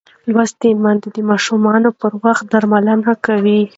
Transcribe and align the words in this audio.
لوستې 0.31 0.69
میندې 0.83 1.09
د 1.15 1.17
ماشوم 1.29 1.63
پر 2.01 2.13
وخت 2.23 2.43
درملنه 2.51 3.13
کوي. 3.25 3.61